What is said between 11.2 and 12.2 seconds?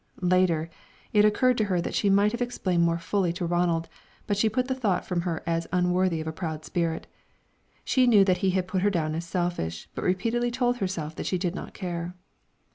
she did not care.